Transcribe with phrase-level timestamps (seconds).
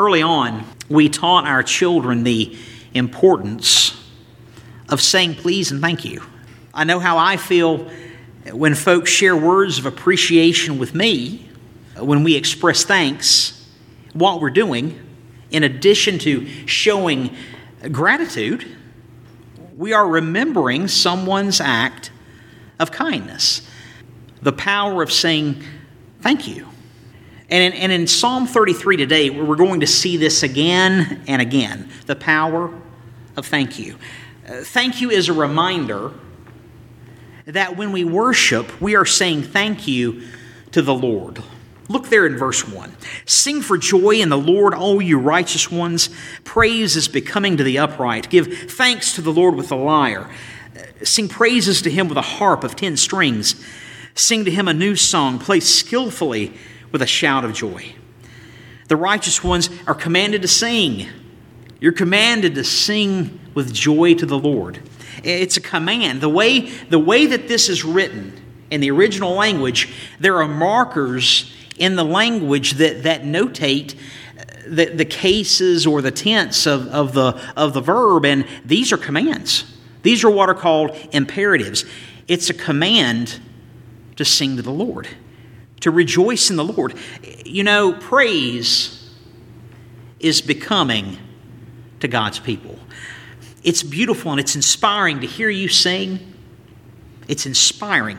[0.00, 2.56] Early on, we taught our children the
[2.94, 4.02] importance
[4.88, 6.22] of saying please and thank you.
[6.72, 7.86] I know how I feel
[8.50, 11.46] when folks share words of appreciation with me,
[11.98, 13.68] uh, when we express thanks,
[14.14, 14.98] what we're doing,
[15.50, 17.36] in addition to showing
[17.92, 18.74] gratitude,
[19.76, 22.10] we are remembering someone's act
[22.78, 23.68] of kindness.
[24.40, 25.62] The power of saying
[26.22, 26.70] thank you.
[27.50, 31.90] And in, and in Psalm 33 today, we're going to see this again and again
[32.06, 32.72] the power
[33.36, 33.96] of thank you.
[34.48, 36.12] Uh, thank you is a reminder
[37.46, 40.22] that when we worship, we are saying thank you
[40.70, 41.42] to the Lord.
[41.88, 42.94] Look there in verse 1.
[43.26, 46.08] Sing for joy in the Lord, all you righteous ones.
[46.44, 48.30] Praise is becoming to the upright.
[48.30, 50.30] Give thanks to the Lord with a lyre.
[51.02, 53.60] Sing praises to him with a harp of ten strings.
[54.14, 55.40] Sing to him a new song.
[55.40, 56.54] Play skillfully
[56.92, 57.94] with a shout of joy.
[58.88, 61.06] The righteous ones are commanded to sing.
[61.80, 64.80] You're commanded to sing with joy to the Lord.
[65.22, 66.20] It's a command.
[66.20, 68.32] The way, the way that this is written
[68.70, 74.86] in the original language, there are markers in the language that, that notate uh, the,
[74.86, 79.64] the cases or the tense of, of, the, of the verb, and these are commands.
[80.02, 81.84] These are what are called imperatives.
[82.28, 83.40] It's a command
[84.16, 85.08] to sing to the Lord,
[85.80, 86.94] to rejoice in the Lord.
[87.44, 89.14] You know, praise
[90.18, 91.18] is becoming
[92.00, 92.78] to God's people.
[93.62, 96.34] It's beautiful and it's inspiring to hear you sing.
[97.28, 98.18] It's inspiring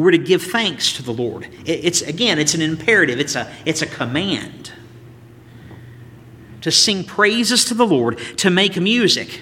[0.00, 1.48] we're to give thanks to the Lord.
[1.66, 4.72] It's again, it's an imperative, it's a, it's a command.
[6.62, 9.40] To sing praises to the Lord, to make music.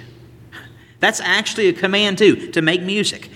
[1.01, 3.31] That's actually a command too, to make music.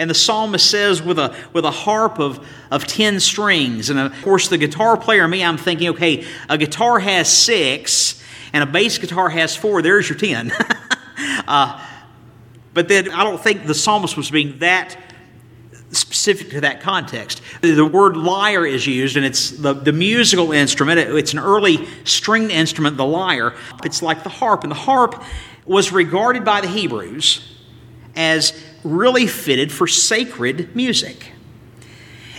[0.00, 3.90] And the psalmist says with a with a harp of, of ten strings.
[3.90, 8.22] And of course the guitar player, me, I'm thinking, okay, a guitar has six,
[8.54, 10.52] and a bass guitar has four, there's your ten.
[11.46, 11.86] uh,
[12.72, 14.96] but then I don't think the psalmist was being that
[15.90, 17.42] specific to that context.
[17.60, 20.98] The word lyre is used, and it's the, the musical instrument.
[20.98, 23.54] It's an early stringed instrument, the lyre.
[23.84, 25.22] It's like the harp, and the harp
[25.66, 27.46] was regarded by the Hebrews
[28.16, 28.52] as
[28.84, 31.32] really fitted for sacred music.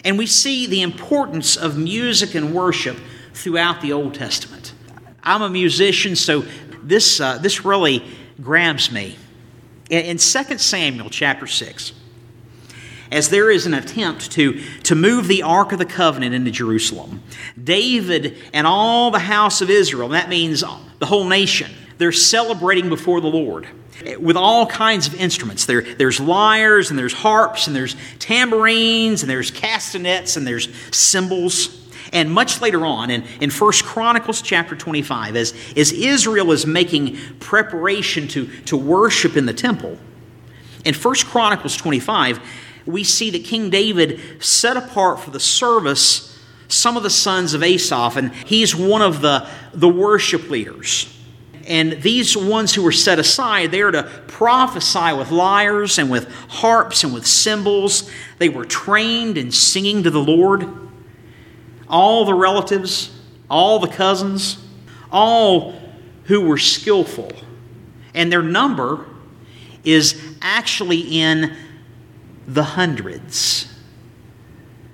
[0.03, 2.97] And we see the importance of music and worship
[3.33, 4.73] throughout the Old Testament.
[5.23, 6.43] I'm a musician, so
[6.81, 8.03] this, uh, this really
[8.41, 9.17] grabs me.
[9.89, 11.93] In, in 2 Samuel chapter 6,
[13.11, 17.21] as there is an attempt to, to move the Ark of the Covenant into Jerusalem.
[17.61, 20.61] David and all the house of Israel, that means
[20.99, 23.67] the whole nation, they're celebrating before the Lord
[24.19, 25.65] with all kinds of instruments.
[25.65, 31.77] There, there's lyres and there's harps and there's tambourines and there's castanets and there's cymbals.
[32.11, 37.17] And much later on, in, in 1 Chronicles chapter 25, as, as Israel is making
[37.39, 39.97] preparation to, to worship in the temple,
[40.83, 42.39] in 1 Chronicles 25,
[42.85, 46.27] we see that King David set apart for the service
[46.67, 51.20] some of the sons of Asaph, and he's one of the, the worship leaders.
[51.71, 56.29] And these ones who were set aside, they are to prophesy with lyres and with
[56.49, 58.11] harps and with cymbals.
[58.39, 60.67] They were trained in singing to the Lord.
[61.87, 63.17] All the relatives,
[63.49, 64.57] all the cousins,
[65.13, 65.81] all
[66.25, 67.31] who were skillful.
[68.13, 69.05] And their number
[69.85, 71.55] is actually in
[72.49, 73.73] the hundreds.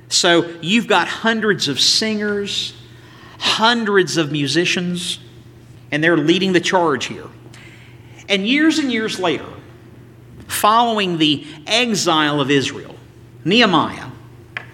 [0.10, 2.76] So you've got hundreds of singers,
[3.40, 5.18] hundreds of musicians,
[5.92, 7.28] and they're leading the charge here.
[8.30, 9.48] And years and years later,
[10.48, 12.96] following the exile of Israel,
[13.46, 14.10] Nehemiah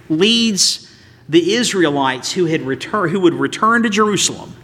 [0.09, 0.91] leads
[1.29, 4.56] the Israelites who, had return, who would return to Jerusalem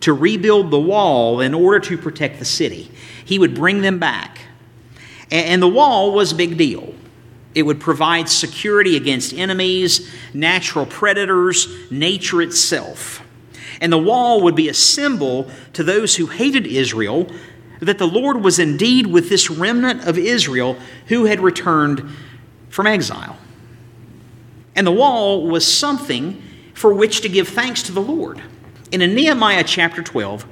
[0.00, 2.90] to rebuild the wall in order to protect the city.
[3.24, 4.40] He would bring them back.
[5.30, 6.94] And the wall was a big deal.
[7.54, 13.25] It would provide security against enemies, natural predators, nature itself.
[13.80, 17.30] And the wall would be a symbol to those who hated Israel
[17.80, 20.78] that the Lord was indeed with this remnant of Israel
[21.08, 22.10] who had returned
[22.70, 23.36] from exile.
[24.74, 26.42] And the wall was something
[26.74, 28.42] for which to give thanks to the Lord.
[28.92, 30.46] And in Nehemiah chapter 12,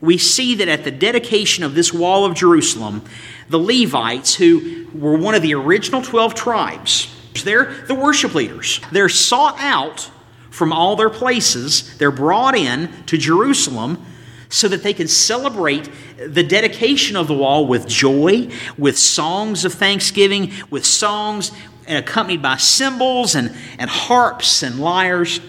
[0.00, 3.02] we see that at the dedication of this wall of Jerusalem,
[3.48, 7.12] the Levites, who were one of the original 12 tribes,
[7.44, 8.80] they're the worship leaders.
[8.92, 10.10] They're sought out
[10.56, 14.02] from all their places, they're brought in to Jerusalem
[14.48, 19.74] so that they can celebrate the dedication of the wall with joy, with songs of
[19.74, 21.52] thanksgiving, with songs
[21.86, 25.42] accompanied by cymbals and, and harps and lyres.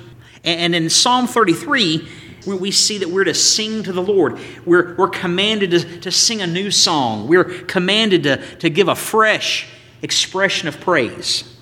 [0.43, 2.05] And in Psalm 33,
[2.45, 4.37] we, see that we're to sing to the Lord.
[4.65, 7.29] We're, we're commanded to, to sing a new song.
[7.29, 9.69] We're commanded to, to give a fresh
[10.01, 11.55] expression of praise.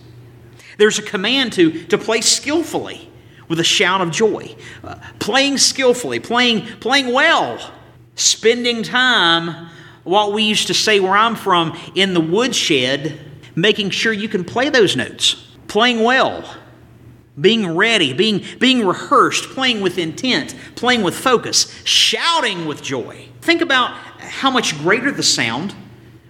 [0.79, 3.11] There's a command to, to play skillfully
[3.47, 4.55] with a shout of joy.
[4.83, 7.73] Uh, playing skillfully, playing, playing well,
[8.15, 9.69] spending time,
[10.03, 13.19] what we used to say where I'm from, in the woodshed,
[13.55, 15.41] making sure you can play those notes.
[15.67, 16.55] Playing well,
[17.39, 23.27] being ready, being, being rehearsed, playing with intent, playing with focus, shouting with joy.
[23.41, 25.75] Think about how much greater the sound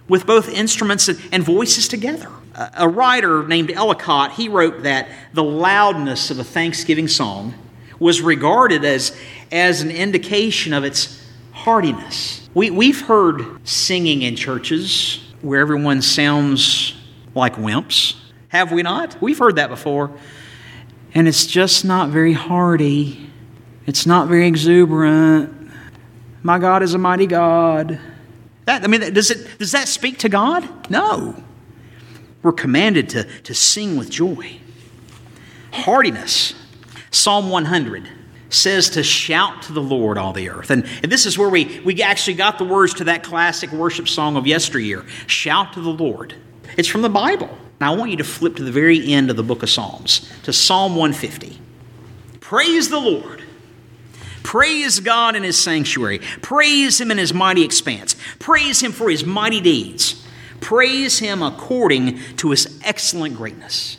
[0.08, 2.30] with both instruments and voices together.
[2.74, 7.54] A writer named Ellicott, he wrote that the loudness of a Thanksgiving song
[7.98, 9.14] was regarded as,
[9.52, 11.22] as an indication of its
[11.52, 12.48] heartiness.
[12.54, 16.94] We, we've heard singing in churches where everyone sounds
[17.34, 18.16] like wimps,
[18.48, 19.20] have we not?
[19.20, 20.10] We've heard that before.
[21.12, 23.30] And it's just not very hearty,
[23.86, 25.52] it's not very exuberant.
[26.42, 28.00] My God is a mighty God.
[28.64, 30.90] That, I mean, does, it, does that speak to God?
[30.90, 31.42] No.
[32.46, 34.60] We're commanded to, to sing with joy.
[35.72, 36.54] Hardiness.
[37.10, 38.08] Psalm 100
[38.50, 40.70] says to shout to the Lord, all the earth.
[40.70, 44.06] And, and this is where we, we actually got the words to that classic worship
[44.06, 46.36] song of yesteryear shout to the Lord.
[46.76, 47.50] It's from the Bible.
[47.80, 50.32] Now, I want you to flip to the very end of the book of Psalms,
[50.44, 51.58] to Psalm 150.
[52.38, 53.42] Praise the Lord.
[54.44, 56.20] Praise God in his sanctuary.
[56.42, 58.14] Praise him in his mighty expanse.
[58.38, 60.22] Praise him for his mighty deeds.
[60.60, 63.98] Praise him according to his excellent greatness.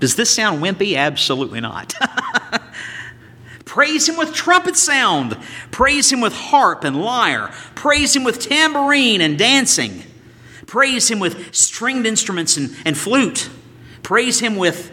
[0.00, 0.96] Does this sound wimpy?
[0.96, 1.94] Absolutely not.
[3.64, 5.36] Praise him with trumpet sound.
[5.70, 7.48] Praise him with harp and lyre.
[7.74, 10.02] Praise him with tambourine and dancing.
[10.66, 13.48] Praise him with stringed instruments and, and flute.
[14.02, 14.92] Praise him with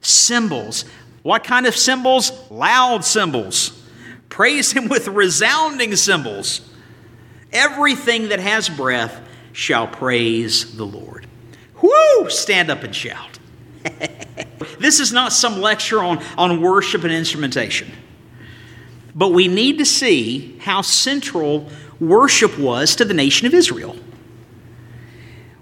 [0.00, 0.84] cymbals.
[1.22, 2.32] What kind of cymbals?
[2.50, 3.80] Loud cymbals.
[4.28, 6.69] Praise him with resounding cymbals.
[7.52, 9.20] Everything that has breath
[9.52, 11.26] shall praise the Lord.
[11.82, 12.28] Whoo!
[12.30, 13.38] Stand up and shout.
[14.78, 17.90] this is not some lecture on, on worship and instrumentation.
[19.14, 21.68] But we need to see how central
[21.98, 23.96] worship was to the nation of Israel.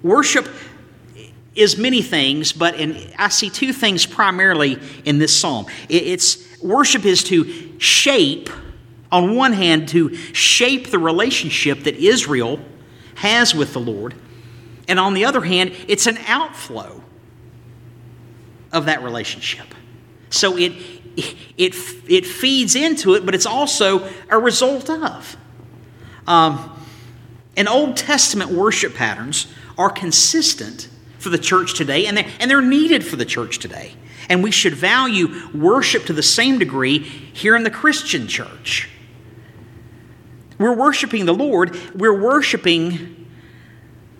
[0.02, 0.49] Worship
[1.55, 5.67] is many things, but in, I see two things primarily in this psalm.
[5.88, 8.49] It's worship is to shape,
[9.11, 12.61] on one hand, to shape the relationship that Israel
[13.17, 14.15] has with the Lord,
[14.87, 17.03] and on the other hand, it's an outflow
[18.73, 19.67] of that relationship.
[20.31, 20.73] So it
[21.57, 21.75] it
[22.09, 25.37] it feeds into it, but it's also a result of.
[26.27, 26.75] Um,
[27.57, 29.47] and Old Testament worship patterns
[29.77, 30.89] are consistent
[31.19, 33.95] for the church today, and they're, and they're needed for the church today.
[34.29, 38.89] And we should value worship to the same degree here in the Christian church.
[40.59, 43.27] We're worshiping the Lord, we're worshiping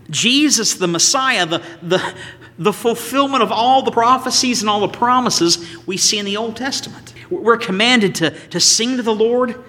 [0.09, 2.15] Jesus, the Messiah, the, the,
[2.57, 6.55] the fulfillment of all the prophecies and all the promises we see in the Old
[6.55, 7.13] Testament.
[7.29, 9.63] We're commanded to, to sing to the Lord.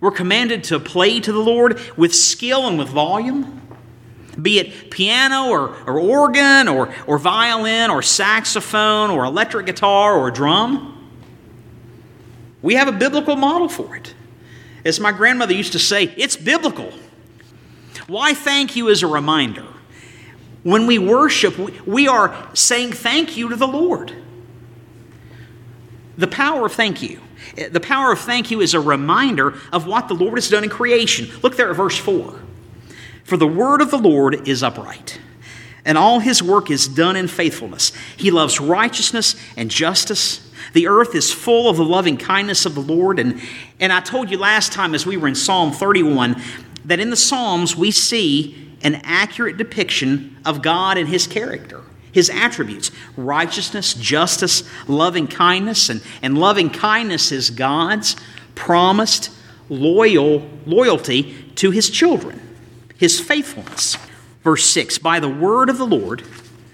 [0.00, 3.60] We're commanded to play to the Lord with skill and with volume
[4.40, 10.30] be it piano or, or organ or, or violin or saxophone or electric guitar or
[10.30, 10.90] drum.
[12.62, 14.14] We have a biblical model for it.
[14.84, 16.92] As my grandmother used to say, it's biblical.
[18.06, 19.66] Why thank you is a reminder.
[20.62, 24.14] When we worship, we are saying thank you to the Lord.
[26.16, 27.20] The power of thank you.
[27.70, 30.70] The power of thank you is a reminder of what the Lord has done in
[30.70, 31.28] creation.
[31.42, 32.40] Look there at verse 4.
[33.24, 35.18] For the word of the Lord is upright,
[35.84, 37.92] and all his work is done in faithfulness.
[38.16, 40.43] He loves righteousness and justice.
[40.72, 43.18] The earth is full of the loving kindness of the Lord.
[43.18, 43.40] And,
[43.80, 46.40] and I told you last time as we were in Psalm 31
[46.84, 52.30] that in the Psalms we see an accurate depiction of God and his character his
[52.30, 55.90] attributes righteousness, justice, loving kindness.
[55.90, 58.14] And, and loving kindness is God's
[58.54, 59.30] promised
[59.68, 62.40] loyal loyalty to his children
[62.96, 63.96] his faithfulness.
[64.42, 66.22] Verse 6 By the word of the Lord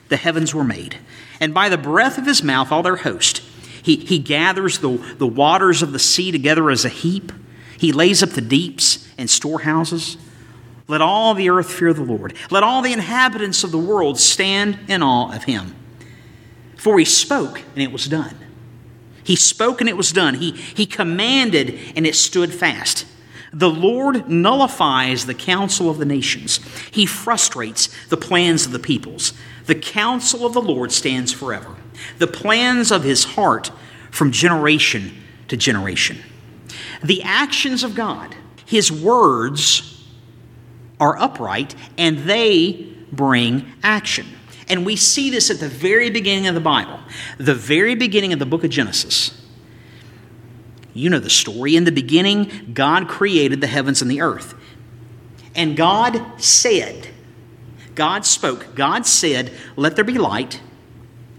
[0.09, 0.99] the heavens were made,
[1.41, 3.43] and by the breath of his mouth all their host.
[3.83, 7.33] He, he gathers the, the waters of the sea together as a heap.
[7.79, 10.17] He lays up the deeps and storehouses.
[10.87, 12.35] Let all the earth fear the Lord.
[12.51, 15.75] Let all the inhabitants of the world stand in awe of him.
[16.77, 18.37] For he spoke, and it was done.
[19.23, 20.35] He spoke, and it was done.
[20.35, 23.07] He, he commanded, and it stood fast.
[23.53, 26.59] The Lord nullifies the counsel of the nations,
[26.91, 29.33] He frustrates the plans of the peoples.
[29.67, 31.77] The counsel of the Lord stands forever,
[32.19, 33.71] the plans of His heart
[34.11, 35.13] from generation
[35.49, 36.19] to generation.
[37.03, 38.35] The actions of God,
[38.67, 40.05] His words,
[40.99, 44.27] are upright and they bring action.
[44.69, 47.01] And we see this at the very beginning of the Bible,
[47.39, 49.37] the very beginning of the book of Genesis.
[50.95, 51.77] You know the story.
[51.77, 54.55] In the beginning, God created the heavens and the earth.
[55.55, 57.09] And God said,
[57.95, 60.61] God spoke, God said, Let there be light,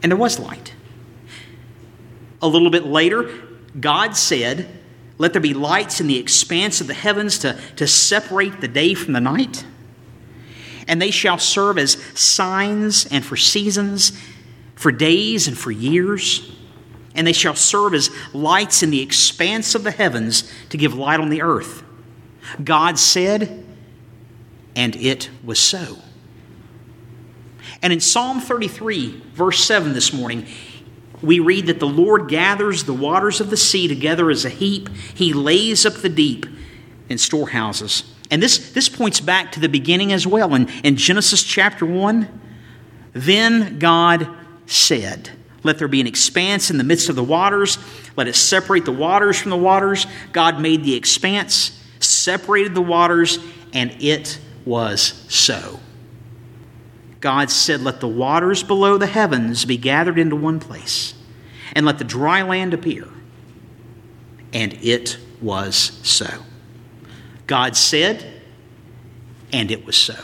[0.02, 0.74] and there was light.
[2.42, 3.30] A little bit later,
[3.80, 4.68] God said,
[5.18, 8.94] Let there be lights in the expanse of the heavens to, to separate the day
[8.94, 9.66] from the night
[10.92, 14.12] and they shall serve as signs and for seasons,
[14.76, 16.52] for days and for years.
[17.16, 21.20] And they shall serve as lights in the expanse of the heavens to give light
[21.20, 21.84] on the earth.
[22.64, 23.66] God said,
[24.76, 25.98] and it was so.
[27.82, 30.46] And in Psalm 33, verse 7 this morning,
[31.22, 34.90] we read that the Lord gathers the waters of the sea together as a heap,
[35.14, 36.46] He lays up the deep
[37.10, 38.04] in storehouses.
[38.30, 40.56] And this, this points back to the beginning as well.
[40.56, 42.40] In, in Genesis chapter 1,
[43.14, 44.28] then God
[44.66, 45.30] said,
[45.64, 47.78] Let there be an expanse in the midst of the waters.
[48.16, 50.08] Let it separate the waters from the waters.
[50.32, 53.38] God made the expanse, separated the waters,
[53.74, 55.80] and it was so.
[57.22, 61.14] God said, Let the waters below the heavens be gathered into one place,
[61.74, 63.08] and let the dry land appear.
[64.52, 66.28] And it was so.
[67.48, 68.42] God said,
[69.54, 70.16] and it was so.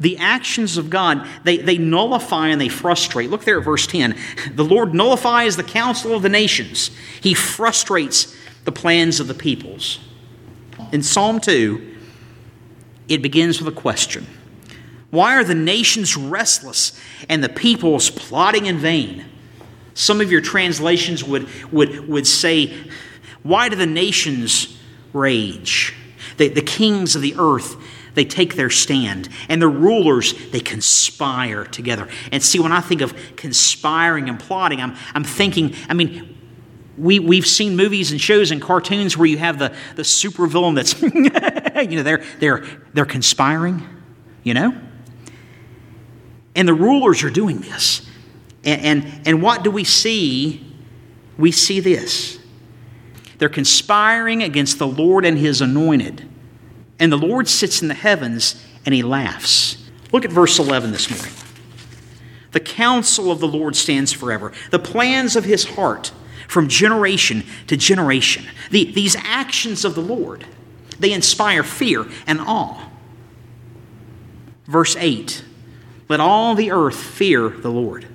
[0.00, 3.30] The actions of God, they, they nullify and they frustrate.
[3.30, 4.16] Look there at verse 10.
[4.54, 6.90] The Lord nullifies the counsel of the nations,
[7.20, 10.00] He frustrates the plans of the peoples.
[10.90, 11.96] In Psalm 2,
[13.08, 14.26] it begins with a question
[15.12, 19.24] Why are the nations restless and the peoples plotting in vain?
[19.94, 22.74] Some of your translations would, would, would say,
[23.44, 24.78] Why do the nations
[25.12, 25.94] rage.
[26.36, 27.76] The, the kings of the earth,
[28.14, 29.28] they take their stand.
[29.48, 32.08] And the rulers, they conspire together.
[32.30, 36.38] And see, when I think of conspiring and plotting, I'm, I'm thinking, I mean,
[36.98, 41.00] we, we've seen movies and shows and cartoons where you have the, the supervillain that's,
[41.90, 43.86] you know, they're, they're, they're conspiring,
[44.42, 44.78] you know?
[46.54, 48.06] And the rulers are doing this.
[48.64, 50.66] And, and, and what do we see?
[51.38, 52.38] We see this
[53.38, 56.28] they're conspiring against the Lord and his anointed.
[57.00, 59.84] And the Lord sits in the heavens and he laughs.
[60.12, 61.32] Look at verse 11 this morning.
[62.52, 66.12] The counsel of the Lord stands forever, the plans of his heart
[66.46, 68.44] from generation to generation.
[68.70, 70.46] The, these actions of the Lord,
[71.00, 72.88] they inspire fear and awe.
[74.66, 75.42] Verse 8
[76.12, 78.06] Let all the earth fear the Lord.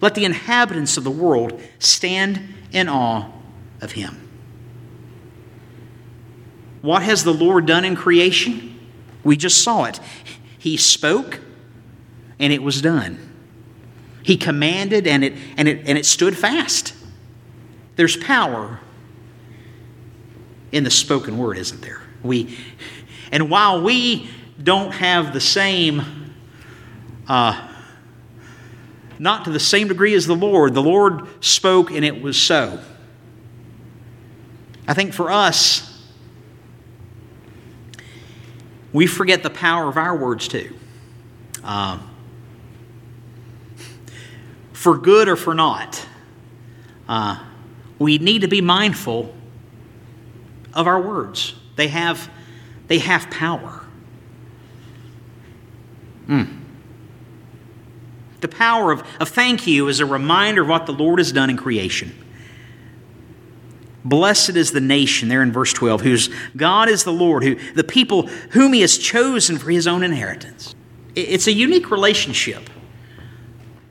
[0.00, 3.30] Let the inhabitants of the world stand in awe
[3.80, 4.28] of him.
[6.82, 8.76] What has the Lord done in creation?
[9.22, 10.00] We just saw it.
[10.58, 11.38] He spoke,
[12.40, 13.20] and it was done.
[14.24, 16.92] He commanded, and it, and it, and it stood fast.
[17.94, 18.80] There's power
[20.72, 22.02] in the spoken word, isn't there?
[22.24, 22.58] We,
[23.30, 24.28] and while we
[24.60, 26.25] don't have the same,
[27.28, 27.68] uh,
[29.18, 32.80] not to the same degree as the Lord, the Lord spoke and it was so.
[34.88, 35.92] I think for us,
[38.92, 40.74] we forget the power of our words too.
[41.64, 41.98] Uh,
[44.72, 46.06] for good or for not,
[47.08, 47.42] uh,
[47.98, 49.34] we need to be mindful
[50.72, 51.54] of our words.
[51.74, 52.30] They have,
[52.86, 53.82] they have power.
[56.28, 56.55] Mm.
[58.40, 61.50] The power of, of thank you is a reminder of what the Lord has done
[61.50, 62.12] in creation.
[64.04, 67.82] Blessed is the nation, there in verse 12, whose God is the Lord, who, the
[67.82, 70.74] people whom he has chosen for his own inheritance.
[71.16, 72.70] It's a unique relationship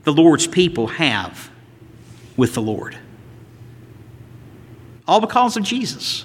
[0.04, 1.50] the Lord's people have
[2.36, 2.96] with the Lord.
[5.08, 6.24] All because of Jesus.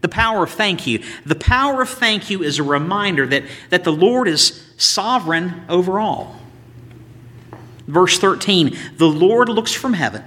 [0.00, 1.02] The power of thank you.
[1.26, 5.98] The power of thank you is a reminder that, that the Lord is sovereign over
[5.98, 6.36] all.
[7.86, 10.22] Verse 13 The Lord looks from heaven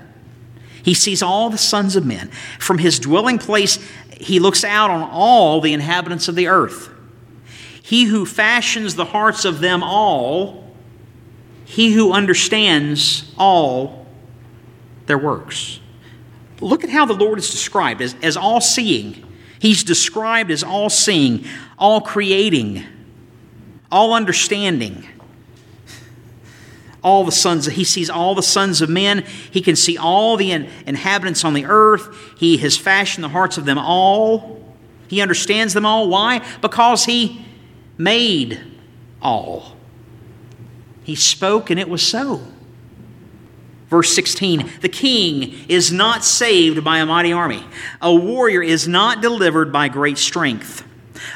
[0.83, 2.29] he sees all the sons of men.
[2.59, 3.79] From his dwelling place,
[4.19, 6.89] he looks out on all the inhabitants of the earth.
[7.81, 10.71] He who fashions the hearts of them all,
[11.65, 14.07] he who understands all
[15.05, 15.79] their works.
[16.59, 19.25] Look at how the Lord is described as, as all seeing.
[19.61, 21.45] He's described as all seeing,
[21.77, 22.83] all creating,
[23.91, 25.07] all understanding,
[27.03, 29.23] all the sons he sees all the sons of men.
[29.51, 32.09] He can see all the inhabitants on the earth.
[32.39, 34.65] He has fashioned the hearts of them all.
[35.07, 36.09] He understands them all.
[36.09, 36.43] Why?
[36.61, 37.45] Because he
[37.99, 38.59] made
[39.21, 39.75] all.
[41.03, 42.41] He spoke and it was so
[43.91, 47.63] verse 16 the king is not saved by a mighty army
[48.01, 50.83] a warrior is not delivered by great strength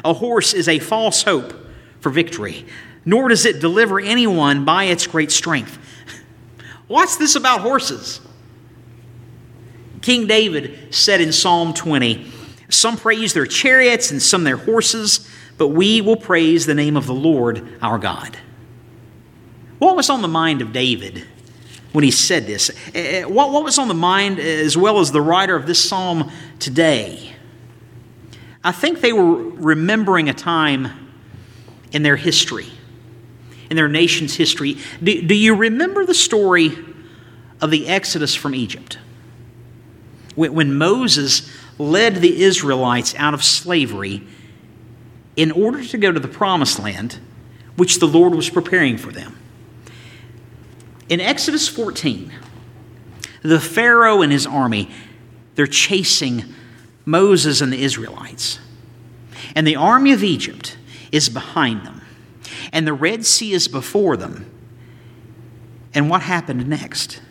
[0.03, 1.53] a horse is a false hope
[1.99, 2.65] for victory
[3.05, 5.77] nor does it deliver anyone by its great strength.
[6.87, 8.19] What's this about horses?
[10.01, 12.31] King David said in Psalm 20
[12.69, 17.05] Some praise their chariots and some their horses, but we will praise the name of
[17.05, 18.37] the Lord our God.
[19.77, 21.25] What was on the mind of David
[21.95, 22.69] when he said this?
[22.93, 26.29] Eh, eh, what was on the mind, as well as the writer of this psalm
[26.59, 27.33] today?
[28.63, 30.89] I think they were remembering a time
[31.91, 32.67] in their history
[33.69, 34.77] in their nation's history.
[35.01, 36.71] Do, do you remember the story
[37.61, 38.97] of the Exodus from Egypt?
[40.35, 44.23] When, when Moses led the Israelites out of slavery
[45.35, 47.19] in order to go to the promised land,
[47.75, 49.37] which the Lord was preparing for them.
[51.09, 52.31] In Exodus 14,
[53.41, 54.89] the Pharaoh and his army,
[55.55, 56.43] they're chasing
[57.05, 58.59] Moses and the Israelites.
[59.55, 60.77] And the army of Egypt
[61.11, 62.01] is behind them
[62.71, 64.51] and the Red Sea is before them.
[65.93, 67.21] And what happened next?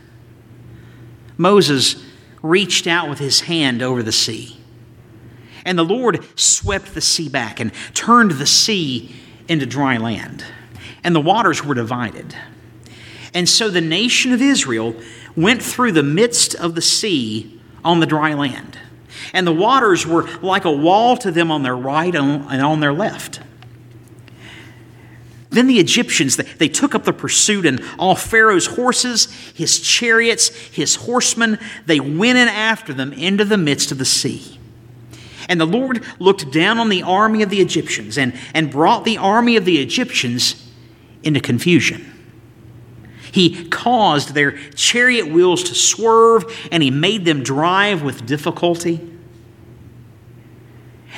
[1.36, 2.02] Moses
[2.42, 4.56] reached out with his hand over the sea.
[5.66, 9.14] And the Lord swept the sea back and turned the sea
[9.48, 10.44] into dry land.
[11.02, 12.34] And the waters were divided.
[13.34, 14.94] And so the nation of Israel
[15.36, 18.78] went through the midst of the sea on the dry land.
[19.32, 22.92] And the waters were like a wall to them on their right and on their
[22.92, 23.40] left.
[25.50, 30.96] Then the Egyptians, they took up the pursuit, and all Pharaoh's horses, his chariots, his
[30.96, 34.58] horsemen, they went in after them into the midst of the sea.
[35.48, 39.18] And the Lord looked down on the army of the Egyptians and, and brought the
[39.18, 40.68] army of the Egyptians
[41.22, 42.13] into confusion.
[43.34, 49.00] He caused their chariot wheels to swerve, and he made them drive with difficulty.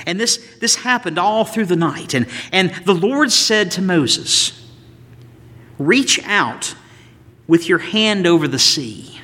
[0.07, 2.15] And this, this happened all through the night.
[2.15, 4.67] And, and the Lord said to Moses,
[5.79, 6.75] Reach out
[7.47, 9.21] with your hand over the sea,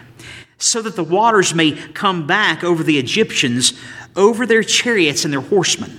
[0.58, 3.72] so that the waters may come back over the Egyptians,
[4.16, 5.98] over their chariots and their horsemen.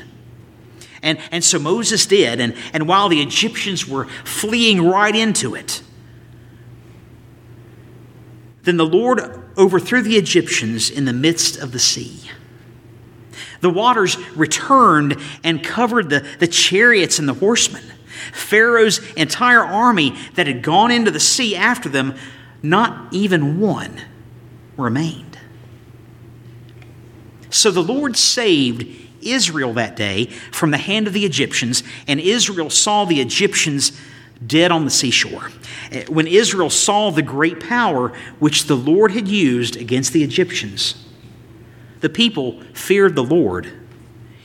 [1.01, 5.81] And, and so Moses did, and, and while the Egyptians were fleeing right into it,
[8.63, 9.19] then the Lord
[9.57, 12.29] overthrew the Egyptians in the midst of the sea.
[13.61, 17.83] The waters returned and covered the, the chariots and the horsemen.
[18.33, 22.15] Pharaoh's entire army that had gone into the sea after them,
[22.61, 24.01] not even one
[24.77, 25.37] remained.
[27.49, 28.85] So the Lord saved
[29.21, 33.91] Israel that day from the hand of the Egyptians, and Israel saw the Egyptians
[34.45, 35.49] dead on the seashore.
[36.07, 40.95] When Israel saw the great power which the Lord had used against the Egyptians,
[42.01, 43.71] the people feared the Lord,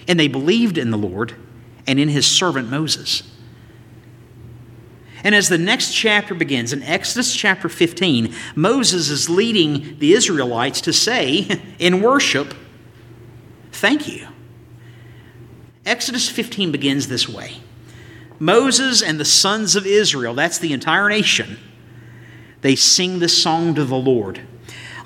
[0.06, 1.34] and they believed in the Lord
[1.86, 3.22] and in his servant Moses.
[5.24, 10.80] And as the next chapter begins, in Exodus chapter 15, Moses is leading the Israelites
[10.82, 12.54] to say in worship,
[13.72, 14.28] Thank you.
[15.84, 17.54] Exodus 15 begins this way
[18.38, 21.58] Moses and the sons of Israel, that's the entire nation,
[22.60, 24.40] they sing this song to the Lord.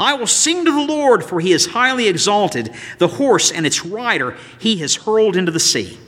[0.00, 2.74] I will sing to the Lord, for he is highly exalted.
[2.98, 5.98] The horse and its rider he has hurled into the sea.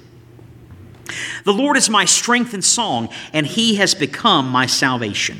[1.45, 5.39] The Lord is my strength and song, and he has become my salvation.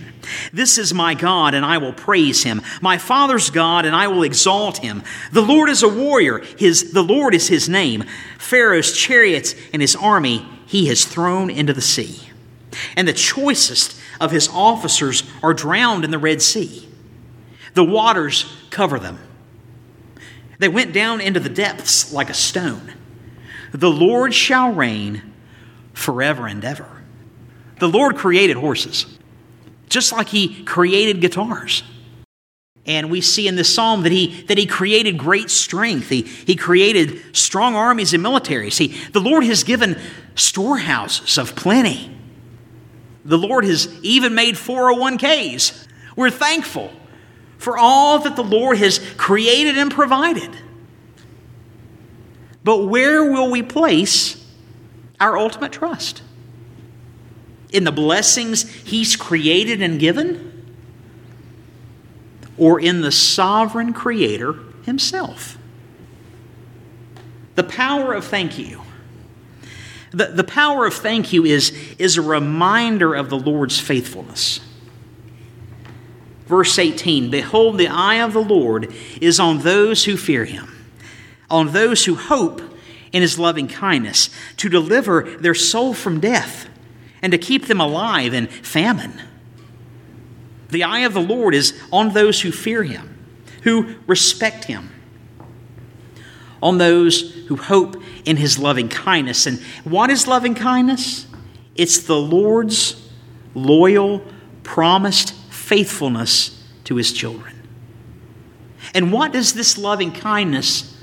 [0.53, 2.63] This is my God, and I will praise him.
[2.81, 5.03] My father's God, and I will exalt him.
[5.33, 8.05] The Lord is a warrior, his, the Lord is his name.
[8.39, 12.19] Pharaoh's chariots and his army he has thrown into the sea.
[12.97, 16.89] And the choicest of his officers are drowned in the Red Sea.
[17.75, 19.21] The waters cover them.
[20.59, 22.93] They went down into the depths like a stone.
[23.71, 25.23] The Lord shall reign
[25.93, 27.05] forever and ever.
[27.79, 29.07] The Lord created horses,
[29.89, 31.85] just like He created guitars.
[32.87, 36.11] And we see in this psalm that he, that he created great strength.
[36.11, 38.77] He, he created strong armies and militaries.
[38.77, 39.99] He, the Lord has given
[40.35, 42.15] storehouses of plenty.
[43.25, 45.87] The Lord has even made 401ks.
[46.15, 46.93] We're thankful
[47.57, 50.51] for all that the Lord has created and provided.
[52.63, 54.45] But where will we place
[55.19, 56.23] our ultimate trust?
[57.73, 60.54] In the blessings He's created and given?
[62.59, 65.59] Or in the sovereign Creator Himself.
[67.55, 68.83] The power of thank you.
[70.11, 74.61] The, the power of thank you is, is a reminder of the Lord's faithfulness.
[76.47, 80.87] Verse 18 Behold, the eye of the Lord is on those who fear him,
[81.51, 82.61] on those who hope
[83.13, 86.69] in his loving kindness, to deliver their soul from death
[87.23, 89.21] and to keep them alive in famine.
[90.75, 93.17] The eye of the Lord is on those who fear him,
[93.63, 94.91] who respect him,
[96.61, 99.47] on those who hope in his loving kindness.
[99.47, 101.29] And what is loving kindness?
[101.77, 103.09] It's the Lord's
[103.55, 104.25] loyal,
[104.65, 107.55] promised faithfulness to his children.
[108.95, 111.01] And what does this loving kindness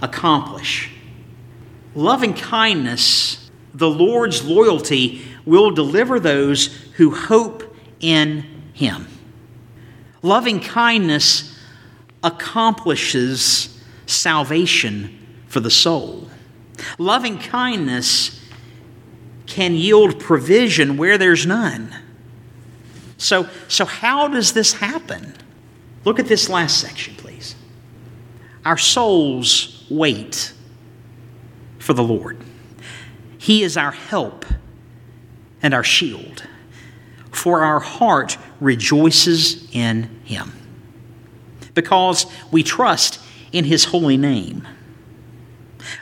[0.00, 0.92] accomplish?
[1.96, 6.66] Loving kindness, the Lord's loyalty, will deliver those
[6.98, 9.08] who hope in him.
[10.22, 11.56] Loving kindness
[12.22, 16.28] accomplishes salvation for the soul.
[16.98, 18.40] Loving kindness
[19.46, 21.94] can yield provision where there's none.
[23.16, 25.34] So, so how does this happen?
[26.04, 27.56] Look at this last section, please.
[28.64, 30.52] Our souls wait
[31.78, 32.38] for the Lord.
[33.38, 34.44] He is our help
[35.62, 36.44] and our shield,
[37.38, 40.52] for our heart rejoices in Him,
[41.74, 43.20] because we trust
[43.52, 44.66] in His holy name.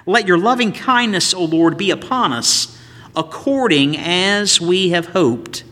[0.06, 2.76] Let your loving kindness, O Lord, be upon us,
[3.14, 5.62] according as we have hoped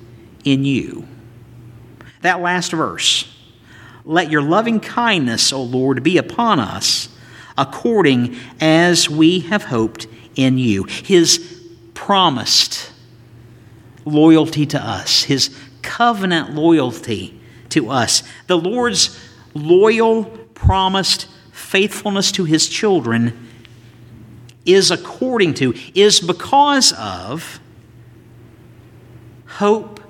[0.45, 1.09] in you.
[2.21, 3.31] That last verse.
[4.05, 7.09] Let your loving kindness, O Lord, be upon us,
[7.57, 10.85] according as we have hoped in you.
[10.85, 11.39] His
[11.95, 12.91] promised
[14.05, 17.41] loyalty to us, His covenant loyalty
[17.71, 18.23] to us.
[18.47, 19.19] The Lord's
[19.55, 23.49] loyal, promised faithfulness to His children
[24.65, 27.61] is according to, is because of
[29.47, 30.01] hope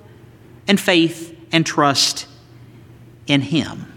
[0.69, 2.27] and faith and trust
[3.27, 3.93] in Him.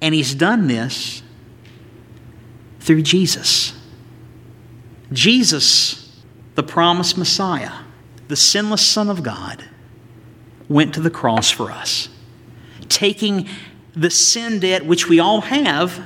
[0.00, 1.22] And He's done this
[2.80, 3.72] through Jesus.
[5.12, 6.22] Jesus,
[6.54, 7.72] the promised Messiah,
[8.32, 9.62] the sinless Son of God,
[10.66, 12.08] went to the cross for us,
[12.88, 13.46] taking
[13.92, 16.02] the sin debt which we all have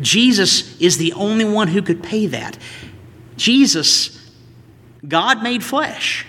[0.00, 2.56] Jesus is the only one who could pay that.
[3.36, 4.30] Jesus,
[5.06, 6.24] God made flesh.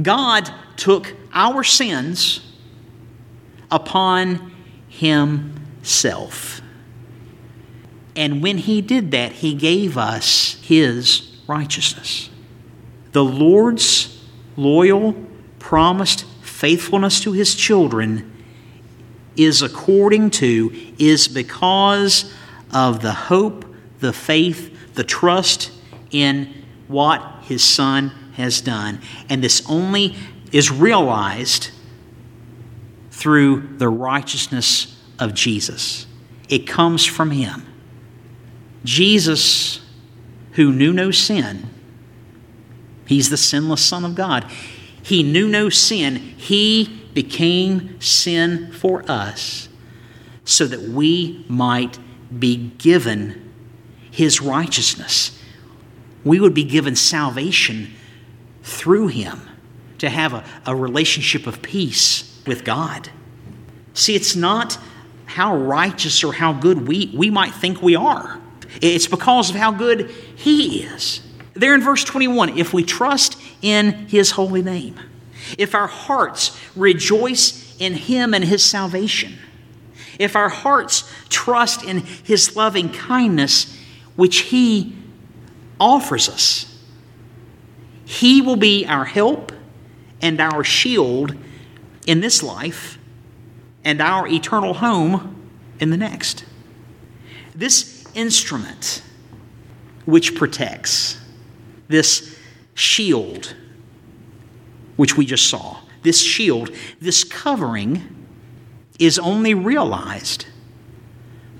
[0.00, 2.40] God took our sins
[3.72, 4.52] upon
[4.88, 6.60] himself.
[8.14, 12.28] And when he did that, he gave us his righteousness.
[13.12, 14.24] The Lord's
[14.56, 15.14] loyal,
[15.58, 18.28] promised faithfulness to his children
[19.36, 22.32] is according to, is because
[22.72, 23.64] of the hope,
[24.00, 25.70] the faith, the trust
[26.10, 26.52] in
[26.88, 29.00] what his son has done.
[29.28, 30.16] And this only
[30.52, 31.70] is realized
[33.10, 36.06] through the righteousness of Jesus.
[36.48, 37.66] It comes from him.
[38.84, 39.80] Jesus,
[40.52, 41.70] who knew no sin,
[43.06, 44.44] he's the sinless Son of God.
[45.02, 46.16] He knew no sin.
[46.16, 49.68] He became sin for us
[50.44, 51.98] so that we might
[52.36, 53.52] be given
[54.10, 55.38] his righteousness.
[56.24, 57.92] We would be given salvation
[58.62, 59.40] through him
[59.98, 63.10] to have a, a relationship of peace with God.
[63.94, 64.78] See, it's not
[65.26, 68.40] how righteous or how good we, we might think we are,
[68.80, 71.20] it's because of how good he is.
[71.54, 74.98] There in verse 21, if we trust in his holy name
[75.58, 79.38] if our hearts rejoice in Him and His salvation,
[80.18, 83.76] if our hearts trust in His loving kindness,
[84.16, 84.96] which He
[85.80, 86.78] offers us,
[88.04, 89.52] He will be our help
[90.20, 91.34] and our shield
[92.06, 92.98] in this life
[93.84, 96.44] and our eternal home in the next.
[97.54, 99.02] This instrument
[100.04, 101.18] which protects,
[101.92, 102.36] this
[102.74, 103.54] shield
[104.96, 105.78] which we just saw.
[106.02, 108.26] This shield, this covering,
[108.98, 110.46] is only realized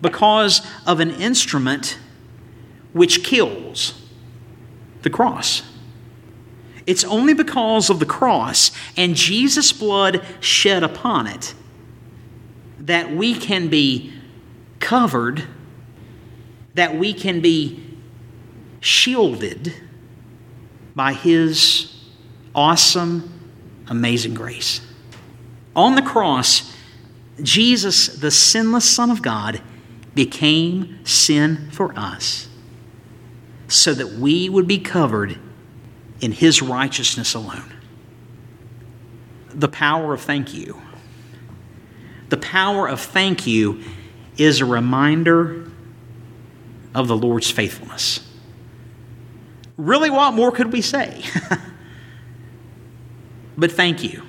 [0.01, 1.99] because of an instrument
[2.92, 4.01] which kills
[5.03, 5.62] the cross.
[6.87, 11.55] It's only because of the cross and Jesus' blood shed upon it
[12.81, 14.12] that we can be
[14.81, 15.45] covered,
[16.75, 17.85] that we can be
[18.81, 19.73] shielded
[20.94, 21.94] by His
[22.55, 23.31] awesome,
[23.88, 24.81] amazing grace.
[25.74, 26.74] On the cross,
[27.42, 29.61] Jesus, the sinless Son of God,
[30.14, 32.48] became sin for us
[33.68, 35.38] so that we would be covered
[36.20, 37.72] in his righteousness alone.
[39.48, 40.81] The power of thank you.
[42.28, 43.83] The power of thank you
[44.37, 45.70] is a reminder
[46.94, 48.20] of the Lord's faithfulness.
[49.83, 51.25] Really, what more could we say?
[53.59, 54.23] but thank you.